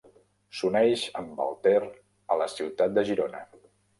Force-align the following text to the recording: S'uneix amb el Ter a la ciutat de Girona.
S'uneix 0.59 1.03
amb 1.19 1.43
el 1.45 1.53
Ter 1.67 1.75
a 1.83 2.39
la 2.43 2.49
ciutat 2.55 2.99
de 2.99 3.07
Girona. 3.13 3.45